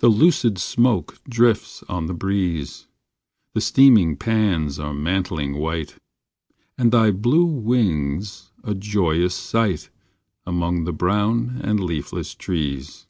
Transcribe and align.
The 0.00 0.08
lucid 0.10 0.58
smoke 0.58 1.18
drifts 1.26 1.82
on 1.84 2.08
the 2.08 2.12
breeze, 2.12 2.88
The 3.54 3.62
steaming 3.62 4.14
pans 4.14 4.78
are 4.78 4.92
mantling 4.92 5.56
white, 5.56 5.96
And 6.76 6.92
thy 6.92 7.10
blue 7.10 7.46
wing 7.46 8.18
s 8.18 8.50
a 8.62 8.74
joyous 8.74 9.34
sight, 9.34 9.88
Among 10.44 10.84
the 10.84 10.92
brown 10.92 11.58
and 11.64 11.80
leafless 11.80 12.34
trees. 12.34 13.06